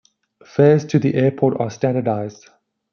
[0.43, 2.49] Fares to the airport are standardized.